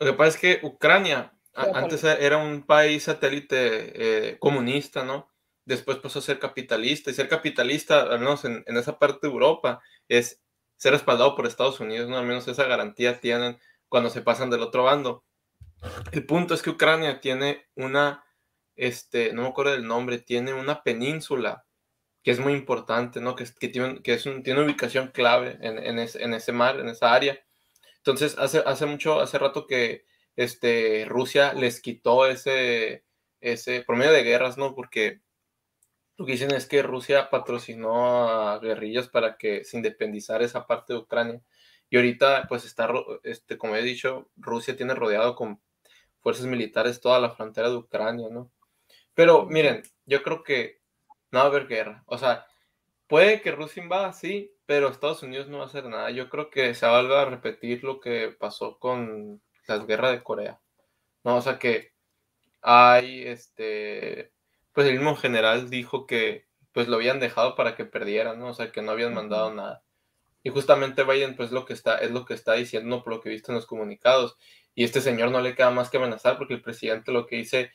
[0.00, 1.37] lo que pasa es que Ucrania a-
[1.74, 5.30] antes era un país satélite eh, comunista, ¿no?
[5.64, 9.32] Después pasó a ser capitalista, y ser capitalista, al menos en, en esa parte de
[9.32, 10.40] Europa, es
[10.76, 12.16] ser respaldado por Estados Unidos, ¿no?
[12.16, 15.24] Al menos esa garantía tienen cuando se pasan del otro bando.
[16.12, 18.24] El punto es que Ucrania tiene una,
[18.76, 21.64] este, no me acuerdo del nombre, tiene una península
[22.22, 23.34] que es muy importante, ¿no?
[23.36, 26.34] Que, es- que tiene, que es un- tiene una ubicación clave en, en, ese, en
[26.34, 27.38] ese mar, en esa área.
[27.98, 30.04] Entonces, hace, hace mucho, hace rato que
[30.38, 33.04] este, Rusia les quitó ese,
[33.40, 34.74] ese, por medio de guerras, ¿no?
[34.74, 35.20] Porque
[36.16, 40.92] Lo que dicen es que Rusia patrocinó a guerrillas para que se independizara esa parte
[40.92, 41.42] de Ucrania.
[41.90, 42.88] Y ahorita, pues está,
[43.24, 45.60] este, como he dicho, Rusia tiene rodeado con
[46.20, 48.52] fuerzas militares toda la frontera de Ucrania, ¿no?
[49.14, 50.80] Pero miren, yo creo que
[51.32, 52.04] no va a haber guerra.
[52.06, 52.46] O sea,
[53.08, 56.10] puede que Rusia invada, sí, pero Estados Unidos no va a hacer nada.
[56.12, 60.12] Yo creo que se va a volver a repetir lo que pasó con las guerras
[60.12, 60.60] de Corea.
[61.24, 61.36] ¿no?
[61.36, 61.92] O sea que
[62.62, 64.32] hay, este,
[64.72, 68.48] pues el mismo general dijo que pues lo habían dejado para que perdieran, ¿no?
[68.48, 69.82] O sea que no habían mandado nada.
[70.42, 73.28] Y justamente Biden pues lo que está, es lo que está diciendo por lo que
[73.28, 74.36] he visto en los comunicados.
[74.74, 77.72] Y este señor no le queda más que amenazar porque el presidente lo que dice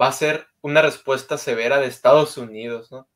[0.00, 3.08] va a ser una respuesta severa de Estados Unidos, ¿no?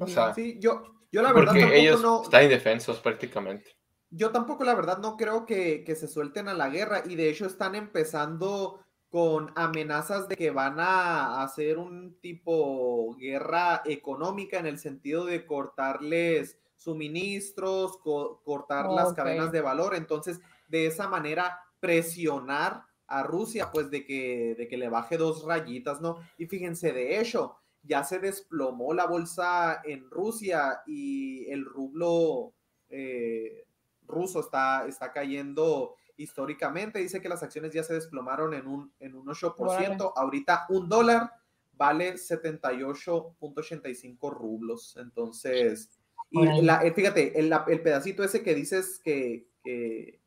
[0.00, 3.76] O sea, Sí, yo, yo la verdad porque ellos no, están indefensos prácticamente.
[4.16, 7.28] Yo tampoco la verdad no creo que, que se suelten a la guerra y de
[7.30, 14.66] hecho están empezando con amenazas de que van a hacer un tipo guerra económica en
[14.66, 21.60] el sentido de cortarles suministros, co- cortar las cadenas de valor, entonces de esa manera
[21.80, 26.16] presionar a Rusia pues de que, de que le baje dos rayitas, ¿no?
[26.38, 32.54] Y fíjense, de hecho, ya se desplomó la bolsa en Rusia y el rublo
[32.88, 33.63] eh,
[34.06, 36.98] ruso está, está cayendo históricamente.
[37.00, 39.54] Dice que las acciones ya se desplomaron en un, en un 8%.
[39.56, 39.96] Órale.
[40.16, 41.30] Ahorita un dólar
[41.76, 44.96] vale 78.85 rublos.
[44.96, 45.90] Entonces,
[46.30, 50.20] y la- eh, fíjate, el, la- el pedacito ese que dices que, que,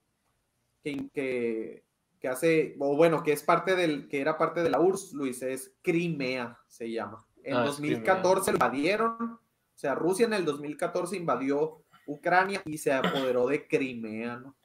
[0.84, 1.84] que, que-
[2.20, 5.44] que hace, o bueno, que es parte del, que era parte de la URSS, Luis,
[5.44, 7.24] es Crimea, se llama.
[7.44, 9.40] En Ah, es 2014 lo invadieron, o
[9.76, 14.56] sea, Rusia en el 2014 invadió Ucrania y se apoderó de Crimea, ¿no?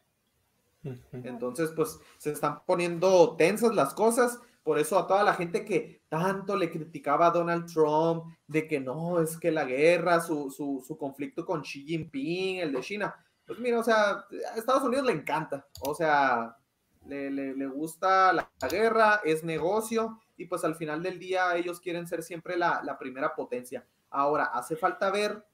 [1.13, 4.41] Entonces, pues se están poniendo tensas las cosas.
[4.65, 8.81] Por eso a toda la gente que tanto le criticaba a Donald Trump de que
[8.81, 13.15] no, es que la guerra, su, su, su conflicto con Xi Jinping, el de China,
[13.45, 15.67] pues mira, o sea, a Estados Unidos le encanta.
[15.81, 16.57] O sea,
[17.07, 21.57] le, le- le gusta la, la guerra, es negocio y pues al final del día
[21.57, 23.85] ellos quieren ser siempre la, la primera potencia.
[24.11, 25.45] Ahora, hace falta ver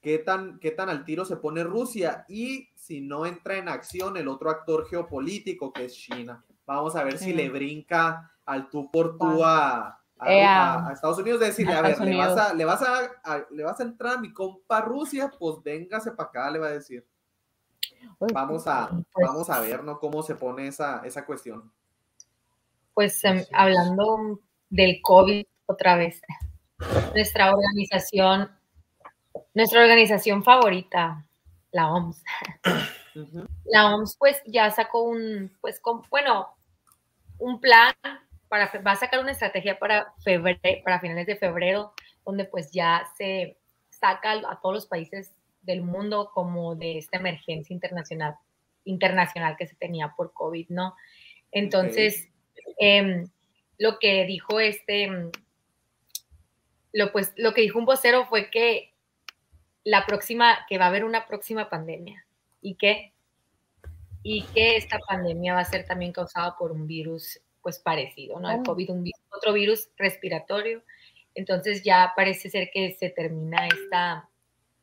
[0.00, 4.16] qué tan, qué tan al tiro se pone Rusia y si no entra en acción
[4.16, 6.44] el otro actor geopolítico que es China.
[6.66, 7.36] Vamos a ver si Mm.
[7.36, 11.74] le brinca al tú por tú a, a- Eh, a- a- Estados Unidos de decirle,
[11.74, 14.80] a ver, le vas a, le, vas a, le vas a entrar a mi compa
[14.80, 17.06] Rusia, pues véngase para acá, le va a decir.
[18.18, 19.98] Uy, Vamos a, Pues- vamos a ver, ¿no?
[19.98, 21.70] Cómo se pone esa, esa cuestión.
[22.94, 23.48] Pues es.
[23.52, 26.20] hablando del COVID otra vez,
[27.14, 28.50] nuestra organización,
[29.54, 31.24] nuestra organización favorita,
[31.72, 32.22] la OMS,
[33.64, 36.48] la OMS pues ya sacó un, pues con- bueno,
[37.38, 37.94] un plan
[38.48, 41.92] para, va a sacar una estrategia para febrero, para finales de febrero,
[42.24, 43.58] donde pues ya se
[43.90, 48.36] saca a todos los países del mundo como de esta emergencia internacional,
[48.84, 50.94] internacional que se tenía por COVID, ¿no?
[51.52, 52.28] Entonces,
[52.78, 53.28] em,
[53.78, 55.30] lo que dijo este, em,
[56.92, 58.93] lo, pues, lo que dijo un vocero fue que
[59.84, 62.26] la próxima, que va a haber una próxima pandemia
[62.60, 63.12] y que,
[64.22, 68.50] y que esta pandemia va a ser también causada por un virus pues parecido, ¿no?
[68.50, 68.62] El.
[68.62, 70.82] COVID, un otro virus respiratorio.
[71.34, 74.28] Entonces ya parece ser que se termina esta,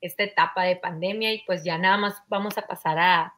[0.01, 3.35] esta etapa de pandemia y pues ya nada más vamos a pasar a,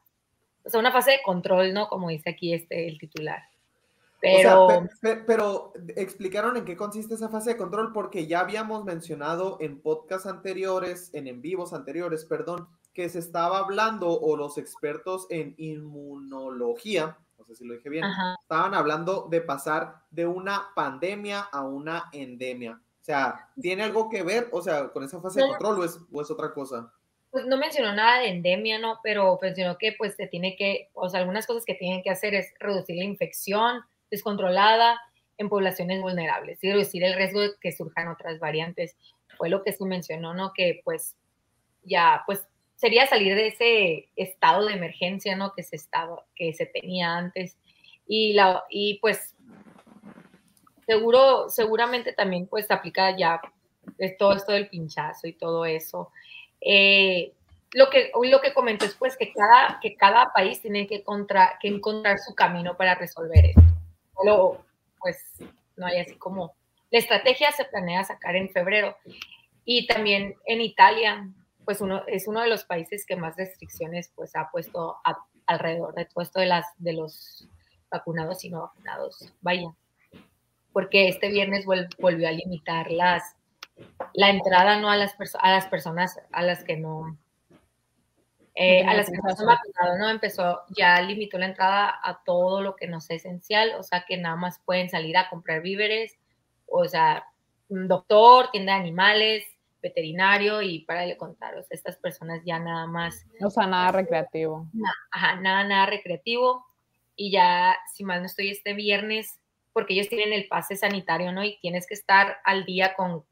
[0.62, 1.88] pues, a una fase de control, ¿no?
[1.88, 3.43] Como dice aquí este, el titular.
[4.23, 4.65] Pero...
[4.65, 8.39] O sea, pe- pe- pero explicaron en qué consiste esa fase de control, porque ya
[8.39, 14.38] habíamos mencionado en podcasts anteriores, en en vivos anteriores, perdón, que se estaba hablando o
[14.38, 18.36] los expertos en inmunología, no sé si lo dije bien, Ajá.
[18.41, 22.79] estaban hablando de pasar de una pandemia a una endemia.
[23.01, 25.99] O sea, ¿tiene algo que ver, o sea, con esa fase de control o es,
[26.12, 26.93] o es otra cosa?
[27.31, 28.99] Pues no mencionó nada de endemia, ¿no?
[29.03, 32.33] Pero mencionó que pues se tiene que, o sea, algunas cosas que tienen que hacer
[32.36, 33.81] es reducir la infección
[34.13, 35.02] descontrolada
[35.39, 38.95] en poblaciones vulnerables y reducir el riesgo de que surjan otras variantes.
[39.38, 40.54] Fue lo que se mencionó, ¿no?
[40.54, 41.15] Que pues
[41.84, 42.45] ya, pues
[42.76, 45.54] sería salir de ese estado de emergencia, ¿no?
[45.54, 47.58] Que se estaba, que se tenía antes.
[48.08, 49.36] Y la, y pues
[50.86, 53.41] seguro, seguramente también pues aplica ya
[54.19, 56.12] todo esto del pinchazo y todo eso.
[56.62, 57.34] Eh,
[57.71, 61.58] lo que, lo que comento es pues que cada, que cada país tiene que, contra,
[61.60, 63.62] que encontrar su camino para resolver esto.
[64.23, 64.65] Solo,
[64.99, 65.17] pues
[65.75, 66.55] no hay así como...
[66.91, 68.95] La estrategia se planea sacar en febrero
[69.65, 71.27] y también en Italia,
[71.65, 74.97] pues uno, es uno de los países que más restricciones pues ha puesto
[75.47, 77.47] alrededor de todo esto de, las, de los
[77.89, 79.33] vacunados y no vacunados.
[79.41, 79.69] Vaya,
[80.71, 83.36] porque este viernes vol- volvió a limitar las,
[84.13, 87.17] la entrada no a las, a las personas a las que no,
[88.56, 89.46] eh, No a las que no se acceso.
[89.46, 90.10] vacunaron, ¿no?
[90.10, 94.18] Empezó, ya limitó la entrada a todo lo que no sea esencial, o sea, que
[94.18, 96.18] nada más pueden salir a comprar víveres,
[96.68, 97.26] o sea,
[97.70, 99.46] un doctor, tienda de animales,
[99.82, 103.92] veterinario y para de contar, o sea, estas personas ya nada más O sea, nada
[103.92, 104.68] recreativo.
[105.12, 106.66] ajá, nada, nada recreativo.
[107.16, 109.39] Y ya, si mal no estoy, este viernes,
[109.74, 111.44] porque ellos tienen el pase sanitario, ¿no?
[111.44, 113.24] Y tienes que estar al día con,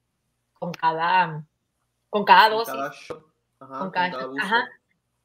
[0.60, 1.44] con cada,
[2.10, 2.74] con cada Con dosis.
[2.74, 2.88] cada.
[3.60, 4.44] Ajá, con con cada booster.
[4.46, 4.70] ajá.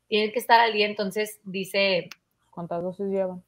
[0.09, 2.09] Tienen que estar al día, entonces dice,
[2.51, 3.43] ¿Cuántas dosis llevan?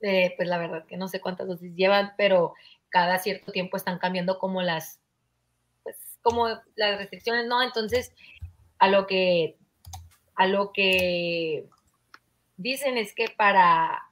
[0.00, 2.54] eh, pues la verdad que no sé cuántas dosis llevan, pero
[2.90, 5.00] cada cierto tiempo están cambiando como las,
[5.82, 7.62] pues como las restricciones, ¿no?
[7.62, 8.12] Entonces,
[8.78, 9.56] a lo que,
[10.34, 11.66] a lo que
[12.56, 14.02] dicen es que para,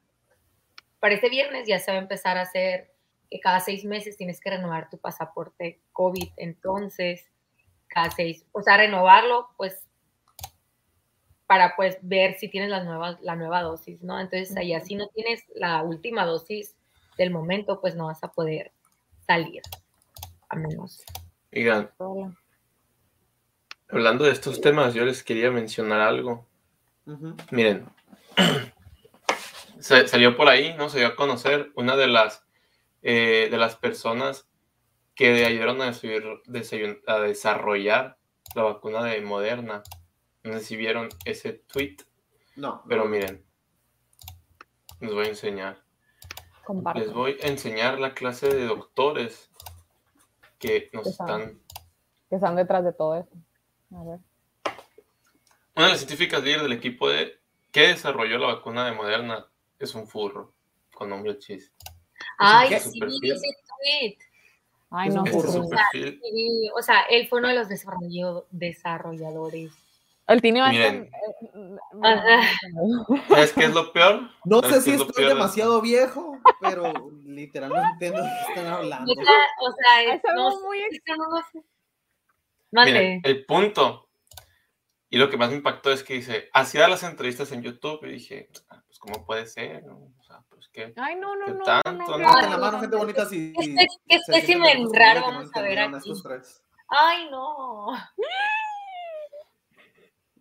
[1.01, 2.93] para este viernes ya se va a empezar a hacer
[3.31, 7.27] que cada seis meses tienes que renovar tu pasaporte COVID, entonces,
[7.89, 9.84] cada seis, o sea, renovarlo, pues,
[11.47, 14.19] para pues ver si tienes las nuevas, la nueva dosis, ¿no?
[14.21, 16.75] Entonces, allá si no tienes la última dosis
[17.19, 18.73] del momento, pues no vas a poder
[19.27, 19.63] salir,
[20.49, 21.03] a menos.
[21.55, 22.35] Oigan, Hola.
[23.89, 26.47] hablando de estos temas, yo les quería mencionar algo.
[27.51, 27.87] Miren,
[29.79, 30.89] se- salió por ahí, ¿no?
[30.89, 32.45] Se dio a conocer una de las,
[33.03, 34.49] eh, de las personas
[35.15, 38.17] que ayudaron a desarrollar
[38.55, 39.83] la vacuna de Moderna.
[40.45, 41.97] No sé si vieron ese tweet,
[42.57, 42.83] No.
[42.89, 43.45] pero miren,
[45.01, 45.83] les voy a enseñar.
[46.95, 49.51] Les voy a enseñar la clase de doctores
[50.59, 51.61] que nos Que están...
[52.29, 53.37] Que están detrás de todo esto.
[53.95, 54.19] A ver.
[55.77, 57.39] Una de las científicas líderes del equipo de
[57.71, 59.47] que desarrolló la vacuna de Moderna
[59.79, 60.55] es un furro
[60.95, 61.73] con nombre chis.
[62.39, 64.19] Ay, sí, ese tweet.
[64.91, 66.21] Ay, no, Este.
[66.23, 69.73] Sí, o sea, él fue uno de los desarrollo- desarrolladores.
[70.27, 71.11] El Tini va a Miren.
[72.03, 72.41] Ajá.
[73.29, 74.31] ¿Sabes qué es lo peor?
[74.45, 76.93] No ¿Sabes sé si es estoy demasiado viejo, pero
[77.25, 79.13] literal no entiendo de qué están hablando.
[79.13, 81.43] O sea, o sea, es, Es algo no, muy no.
[82.85, 83.21] Miren, Mande.
[83.23, 84.09] el punto
[85.15, 88.15] y lo que más me impactó es que dice, hacía las entrevistas en YouTube y
[88.15, 90.13] dije, ah, pues cómo puede ser, ¿no?
[90.19, 91.63] O sea, pues qué, Ay, no, no, ¿Qué no.
[91.63, 92.19] tanto, no, no?
[92.19, 93.53] no, la no, mano, no, gente bonita, si...
[93.53, 96.13] ¿Qué espécimen raro de que no vamos a ver aquí?
[96.89, 97.87] Ay, no.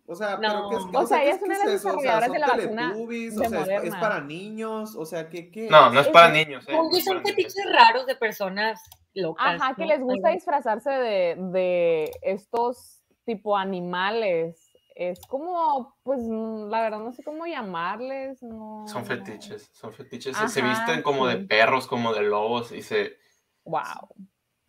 [0.06, 0.40] O sea, No.
[0.40, 1.68] pero ¿qué es que- O sea, ¿qué ella es una de las?
[1.68, 4.00] O desarrolladoras ¿son de la vacuna de O sea, ¿es- ¿es, Moderna.
[4.00, 4.96] para niños?
[4.96, 5.50] O sea, ¿qué?
[5.50, 6.72] qué No, no es Es- para niños, ¿eh?
[6.72, 8.80] No son fetiches raros de personas
[9.14, 9.60] locas.
[9.60, 14.70] Ajá, que les gusta disfrazarse de, de estos tipo animales.
[14.96, 18.42] Es como, pues, mm, la verdad no sé cómo llamarles.
[18.42, 20.36] No, Son fetiches, son fetiches.
[20.36, 23.16] Se- se Ajá, visten como de perros, como de lobos y se...
[23.64, 23.82] Wow.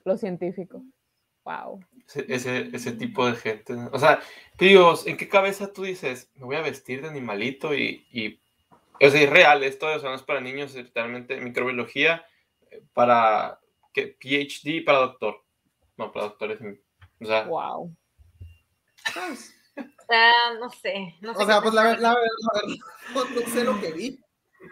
[0.03, 0.81] Los científicos.
[1.43, 1.79] Wow.
[2.13, 3.73] Ese, ese, tipo de gente.
[3.91, 4.21] O sea,
[4.57, 8.39] te digo, ¿en qué cabeza tú dices, me voy a vestir de animalito y, y
[9.05, 12.25] o sea, es real esto, o sea, no es para niños, es literalmente microbiología
[12.71, 13.59] eh, para
[13.93, 15.43] que PhD para doctor.
[15.97, 16.59] No, para doctores.
[17.21, 17.95] O sea, Wow.
[19.13, 19.55] Pues,
[20.07, 21.15] sea, no sé.
[21.21, 21.95] No sé O sea, pues la, pensar.
[21.95, 24.19] ver- la, ver- la verdad, no, sé lo que vi,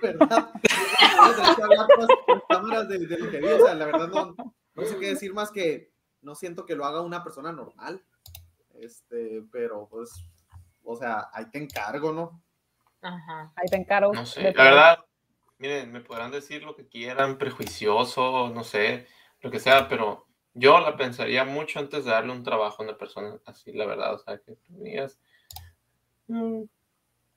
[0.01, 0.51] ¿verdad?
[1.17, 1.87] Vamos a hablar
[2.49, 4.35] cámaras de, de lo que vi, o sea, la verdad no,
[4.75, 5.92] no sé qué decir más que
[6.23, 8.03] no siento que lo haga una persona normal,
[8.79, 10.11] este, pero pues,
[10.83, 12.41] o sea, ahí te encargo, ¿no?
[13.01, 13.53] Ajá.
[13.55, 14.13] Ahí te encargo.
[14.13, 14.63] no sé, la todo.
[14.63, 15.05] verdad,
[15.57, 19.07] miren, me podrán decir lo que quieran, prejuicioso, no sé,
[19.41, 22.97] lo que sea, pero yo la pensaría mucho antes de darle un trabajo a una
[22.97, 25.19] persona así, la verdad, o sea, que tú digas,
[26.27, 26.63] mm,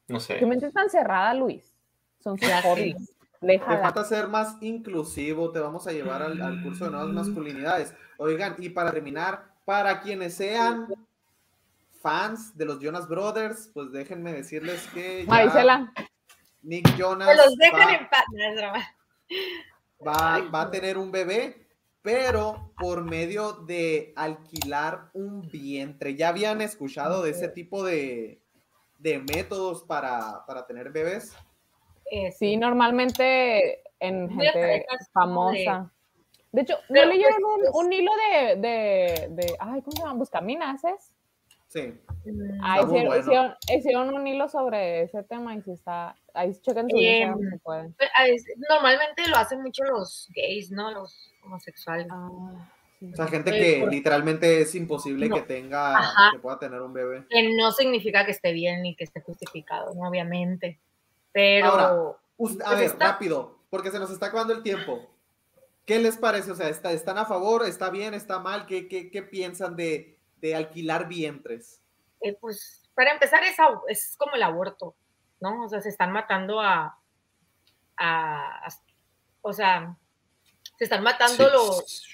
[0.08, 0.38] no sé.
[0.38, 1.76] Tu mente es tan cerrada, Luis.
[2.20, 3.15] Son sus hobbies.
[3.40, 3.80] Te Déjala.
[3.80, 7.94] falta ser más inclusivo, te vamos a llevar al, al curso de nuevas masculinidades.
[8.18, 10.88] Oigan, y para terminar, para quienes sean
[12.00, 15.32] fans de los Jonas Brothers, pues déjenme decirles que ya.
[16.62, 18.24] Nick Jonas Que los dejen va- en paz.
[18.32, 21.66] No, va, va a tener un bebé,
[22.02, 26.14] pero por medio de alquilar un vientre.
[26.16, 28.40] ¿Ya habían escuchado de ese tipo de,
[28.98, 31.34] de métodos para, para tener bebés?
[32.10, 35.90] Eh, Sí, normalmente en gente de- famosa.
[36.52, 39.92] De hecho, ¿no Pero, leyeron pues, un, pues- un hilo de, de, de, ay, ¿cómo
[39.92, 40.14] se llama?
[40.14, 41.12] Buscaminas, ¿es?
[41.68, 41.92] Sí.
[42.24, 43.16] Mm, Ah, hicieron, bueno.
[43.20, 47.58] hicieron, hicieron un hilo sobre ese tema y si está, ahí chequen su Em, si
[47.58, 47.92] pueden.
[47.94, 50.90] Pues, Normalmente lo hacen mucho los gays, ¿no?
[50.92, 52.06] Los homosexuales.
[52.10, 52.30] Ah.
[53.12, 55.36] O sea, gente que literalmente es imposible No.
[55.36, 56.30] que tenga, Ajá.
[56.32, 57.26] que pueda tener un bebé.
[57.28, 60.08] Que no significa que esté bien ni que esté justificado, ¿no?
[60.08, 60.80] obviamente.
[61.36, 65.06] Pero Ahora, a Pues ver, está- rápido, porque se nos está acabando el tiempo.
[65.84, 66.50] ¿Qué les parece?
[66.50, 67.66] O sea, ¿está- ¿están a favor?
[67.66, 68.14] ¿Está bien?
[68.14, 68.64] ¿Está mal?
[68.64, 71.82] ¿Qué, qué, qué piensan de, de alquilar vientres?
[72.22, 73.54] Eh, pues para empezar es,
[73.88, 74.94] es como el aborto,
[75.40, 75.64] ¿no?
[75.66, 76.98] O sea, se están matando a,
[77.98, 78.82] a- a-
[79.42, 79.94] o sea,
[80.78, 81.52] se están matando Sí.
[81.52, 82.06] los,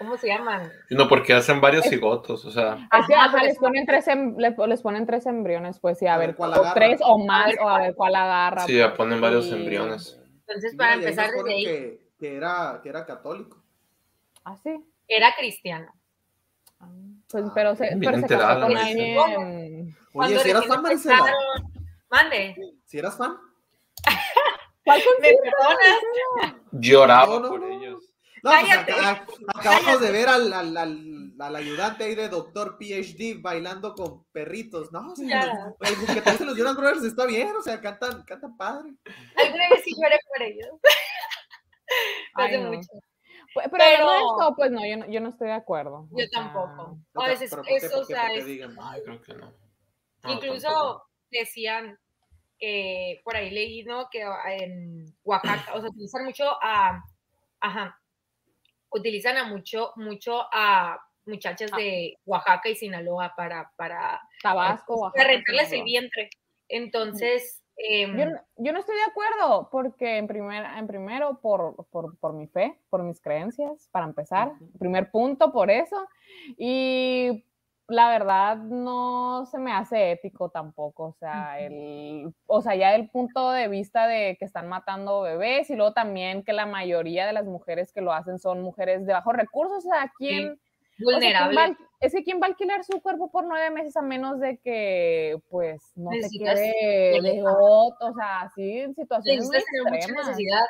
[0.00, 0.72] ¿cómo se llaman?
[0.88, 2.88] No, porque hacen varios cigotos, o sea.
[2.90, 5.98] Así, Ajá, ajá, pero les es- ponen tres, em- le- les ponen tres embriones, pues
[5.98, 6.74] sí, a, A ver ver, cuál o agarra.
[6.74, 8.62] tres o más, o a ver cuál agarra.
[8.66, 10.18] Sí, ya pues, ponen varios y- embriones.
[10.46, 13.62] Entonces, para mira, empezar desde ponen ahí, Que, que era, que era católico.
[14.44, 14.82] Ah, sí.
[15.06, 15.92] era cristiano.
[17.30, 19.18] Pues, Ah, pero se, pero se casó con alguien.
[19.18, 21.34] Oye, Cuando si eras fan, Maricela.
[22.10, 23.36] Mande, ¿Si eras fan?
[24.84, 26.54] ¿Cuál ¿me perdonas?
[26.72, 27.66] Lloraba No, no, por no.
[27.68, 27.89] ellos.
[28.42, 33.40] No, pues acá- acabamos de ver al, al, al- al ayudante ahí de doctor PhD
[33.40, 35.12] bailando con perritos, ¿no?
[35.12, 38.56] O sea, el que te dicen los Jonas Brothers está bien, o sea, cantan, cantan
[38.56, 38.94] padre.
[39.36, 40.68] Alguna vez sí lloré por ellos.
[42.34, 42.72] Hace no.
[42.72, 42.88] mucho.
[43.54, 46.08] Pero, de Pero- esto, pues no yo, no, yo no estoy de acuerdo.
[46.12, 46.98] o Yo sea, tampoco.
[47.14, 48.76] O A veces eso, ¿Por o sea, ¿Por qué es- digan?
[48.80, 49.52] Ay, creo que no.
[50.22, 51.06] No, Incluso tampoco.
[51.30, 51.98] decían
[52.58, 54.08] que por ahí leí, ¿no?
[54.10, 57.02] Que en Oaxaca, o sea, utilizan mucho a,
[57.60, 57.99] ajá,
[58.92, 61.76] utilizan a mucho, mucho a muchachas Ah.
[61.76, 66.30] de Oaxaca y Sinaloa para, para, Tabasco, para Oaxaca, rentarles el vientre.
[66.68, 71.86] Entonces, em, Yo, no- yo no estoy de acuerdo porque en, primer, en primero por,
[71.90, 76.06] por, por mi fe, por mis creencias, para empezar, primer punto por eso,
[76.56, 77.44] y
[77.90, 83.10] la verdad no se me hace ético tampoco, o sea, el, o sea, ya el
[83.10, 87.32] punto de vista de que están matando bebés y luego también que la mayoría de
[87.32, 90.60] las mujeres que lo hacen son mujeres de bajos recursos, o sea, ¿quién,
[91.04, 93.96] o sea, ¿quién va es que quién va a alquilar su cuerpo por nueve meses
[93.96, 99.46] a menos de que, pues, no se Necesitas quede de o sea, así en situaciones
[99.46, 100.26] muy mucha extremas.
[100.28, 100.62] necesidad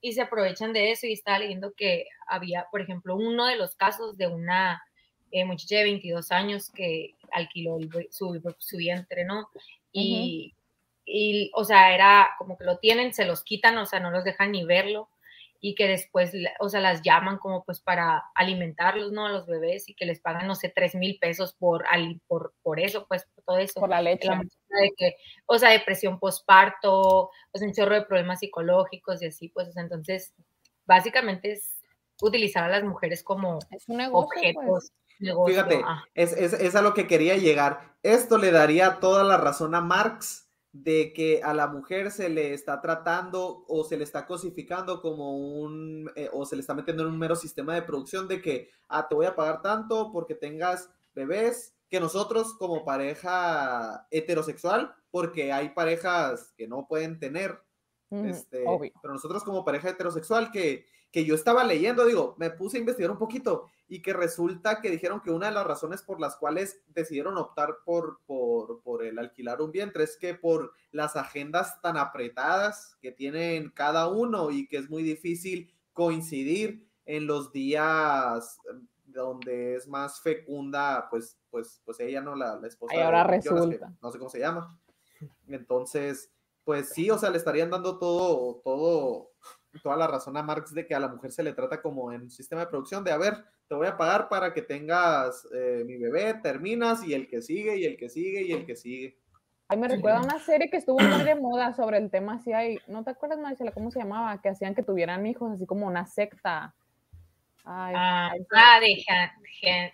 [0.00, 3.74] y se aprovechan de eso y estaba leyendo que había, por ejemplo, uno de los
[3.76, 4.82] casos de una
[5.30, 7.78] eh, muchacha de 22 años que alquiló
[8.10, 9.48] su, su vientre, ¿no?
[9.92, 10.54] Y,
[11.04, 14.24] y, o sea, era como que lo tienen, se los quitan, o sea, no los
[14.24, 15.08] dejan ni verlo
[15.60, 19.26] y que después, o sea, las llaman como pues para alimentarlos, ¿no?
[19.26, 21.84] A los bebés y que les pagan, no sé, 3 mil pesos por,
[22.26, 24.28] por, por eso, pues, por todo eso Por la leche.
[24.28, 29.48] la de que, o sea, depresión postparto, pues un chorro de problemas psicológicos y así,
[29.48, 30.34] pues, o sea, entonces,
[30.84, 31.76] básicamente es
[32.20, 34.92] utilizar a las mujeres como Es un negocio, objetos, pues.
[35.18, 35.54] Negocio.
[35.54, 36.04] Fíjate, ah.
[36.14, 37.96] es, es, es a lo que quería llegar.
[38.02, 40.46] Esto le daría toda la razón a Marx
[40.82, 45.38] de que a la mujer se le está tratando o se le está cosificando como
[45.38, 48.70] un, eh, o se le está metiendo en un mero sistema de producción de que,
[48.88, 55.52] ah, te voy a pagar tanto porque tengas bebés, que nosotros como pareja heterosexual, porque
[55.52, 57.60] hay parejas que no pueden tener,
[58.10, 58.64] Ujú, este,
[59.00, 63.10] pero nosotros como pareja heterosexual que, que yo estaba leyendo, digo, me puse a investigar
[63.10, 66.82] un poquito y que resulta que dijeron que una de las razones por las cuales
[66.88, 71.96] decidieron optar por, por, por el alquilar un vientre es que por las agendas tan
[71.96, 78.78] apretadas que tienen cada uno y que es muy difícil coincidir en los días eh,
[79.06, 82.94] donde es más fecunda, pues, pues, pues ella no la, la esposa.
[82.94, 83.92] Ay, ahora de resulta.
[84.02, 84.78] no sé cómo se llama.
[85.48, 86.30] Entonces,
[86.64, 89.30] pues sí, o sea, le estarían dando todo, todo,
[89.82, 92.22] toda la razón a Marx de que a la mujer se le trata como en
[92.22, 95.82] un sistema de producción de, a ver, te voy a pagar para que tengas eh,
[95.84, 99.18] mi bebé, terminas y el que sigue y el que sigue y el que sigue.
[99.68, 102.78] Ay, me recuerda una serie que estuvo muy de moda sobre el tema así hay,
[102.86, 104.40] ¿no te acuerdas, Maricela, cómo se llamaba?
[104.40, 106.74] Que hacían que tuvieran hijos, así como una secta.
[107.64, 109.92] Ay, Ah, ay, ah, de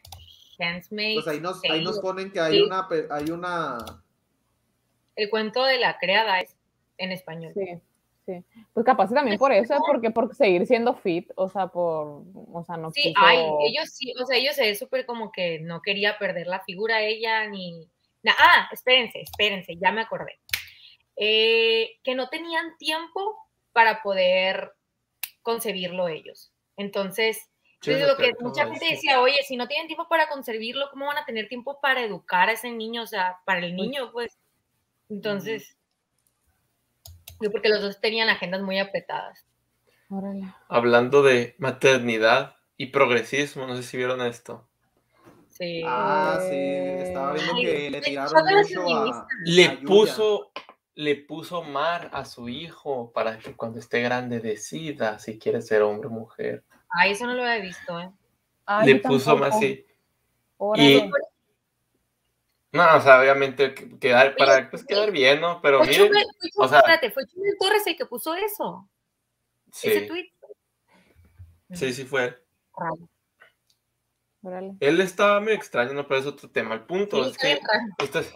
[1.15, 2.63] Pues ahí nos, ahí nos ponen que hay Sí.
[2.63, 3.79] una, hay una,
[5.17, 6.55] El cuento de la creada es
[6.99, 7.53] en español.
[7.55, 7.81] Sí,
[8.39, 8.45] sí.
[8.73, 12.65] Pues capaz y también por eso, porque por seguir siendo fit, o sea, por, o
[12.67, 15.83] sea, no Sí, quiso- ay, ellos sí, o sea, ellos se súper como que no
[15.83, 17.89] quería perder la figura ella ni...
[18.23, 20.39] na- ah, espérense, espérense, ya me acordé.
[21.17, 23.37] Eh, que no tenían tiempo
[23.73, 24.73] para poder
[25.43, 26.53] concebirlo ellos.
[26.77, 27.51] Entonces,
[27.85, 31.19] es lo que mucha gente decía, oye, si no tienen tiempo para concebirlo, ¿cómo van
[31.19, 33.03] a tener tiempo para educar a ese niño?
[33.03, 34.39] O sea, para el niño, pues.
[35.09, 35.77] Entonces,
[37.43, 39.47] yo porque los dos tenían agendas muy apretadas.
[40.09, 40.53] Órale.
[40.69, 44.67] Hablando de maternidad y progresismo, no sé si vieron esto.
[45.49, 45.83] Sí.
[45.87, 49.27] ah, sí, estaba viendo Ay, que le tiraron mucho a.
[49.45, 50.51] Le a puso,
[50.95, 55.83] le puso mar a su hijo para que cuando esté grande decida si quiere ser
[55.83, 56.65] hombre o mujer.
[56.89, 58.11] Ay, eso no lo había visto, ¿eh?
[58.65, 59.49] Ay, le puso tampoco.
[59.51, 59.87] más así.
[60.57, 61.11] Órale.
[62.73, 65.61] No, o sea, obviamente que- quedar, para pues, quedar bien, ¿no?
[65.61, 68.89] Pero Fue miren, Chumel, fue o sea- espérate, fue Chumel Torres el que puso eso,
[69.71, 70.33] ese sí, tweet.
[71.73, 72.43] Sí, sí fue.
[72.77, 73.09] Raro.
[74.43, 74.73] Órale.
[74.81, 76.75] Él estaba medio extraño, no, pero es otro tema.
[76.75, 77.61] El punto Sí, es que
[78.05, 78.35] esta, es-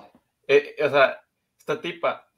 [0.49, 1.20] eh, o sea,
[1.59, 2.28] esta tipa,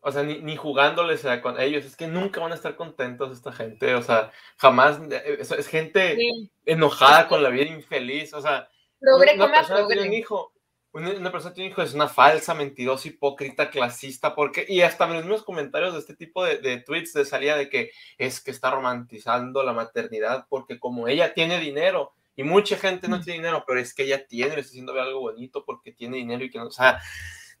[0.00, 3.32] o sea, ni, ni jugándole sea con ellos, es que nunca van a estar contentos
[3.32, 6.50] esta gente, o sea, jamás, eh, es, es gente Sí.
[6.66, 8.68] enojada con la vida, infeliz, o sea,
[9.00, 10.52] Progre una a persona tiene un hijo,
[10.92, 15.04] una, una persona tiene un hijo es una falsa, mentirosa, hipócrita, clasista, porque, y hasta
[15.06, 18.40] en los mismos comentarios de este tipo de, de tweets de salida de que es
[18.40, 23.38] que está romantizando la maternidad porque como ella tiene dinero, y mucha gente no tiene
[23.40, 26.50] dinero, pero es que ella tiene, le está haciendo algo bonito porque tiene dinero y
[26.50, 27.00] que no, o sea,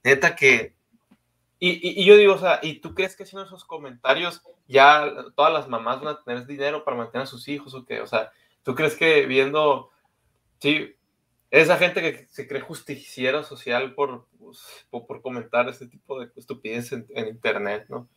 [0.04, 0.74] neta que...
[1.60, 5.12] Y, y- y yo digo, o sea, ¿y tú crees que haciendo esos comentarios ya
[5.34, 8.00] todas las mamás van a tener dinero para mantener a sus hijos o qué?
[8.00, 8.30] O sea,
[8.62, 9.90] ¿tú crees que viendo,
[10.60, 10.94] sí,
[11.50, 16.30] esa gente que se cree justiciera social por, pues, por, por comentar ese tipo de
[16.36, 18.08] estupidez en, en internet, ¿no?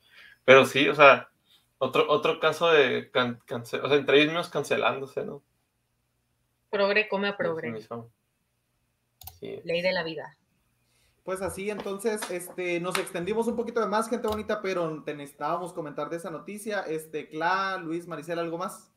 [0.44, 1.30] Pero sí, o sea,
[1.78, 5.42] otro, otro caso de, can- cance- o sea, entre ellos mismos cancelándose, ¿no?
[6.70, 7.82] Progre come a progre.
[9.40, 9.60] Sí.
[9.64, 10.38] Ley de la vida.
[11.24, 15.72] Pues así, entonces, este, nos extendimos un poquito de más, gente bonita, pero te necesitábamos
[15.74, 16.82] comentar de esa noticia.
[16.82, 18.92] Este, Cla, Luis, Maricela, ¿algo más?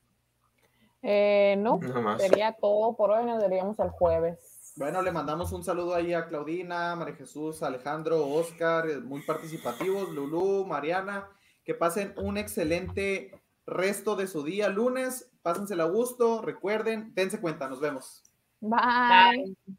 [1.07, 1.79] Eh, no,
[2.19, 3.25] sería todo por hoy.
[3.27, 4.73] Nos veríamos el jueves.
[4.77, 10.09] Bueno, le mandamos un saludo ahí a Claudina, María Jesús, Alejandro, Oscar, eh, muy participativos,
[10.09, 11.29] Lulú, Mariana,
[11.65, 13.31] que pasen un excelente
[13.67, 18.25] resto de su día lunes, pásensela a gusto, recuerden, dense cuenta, nos vemos.
[18.61, 19.45] Bye.
[19.65, 19.77] Bye.